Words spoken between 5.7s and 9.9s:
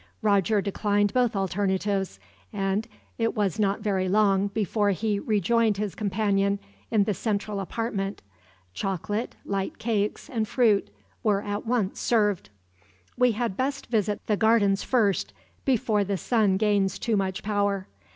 his companion in the central apartment. Chocolate, light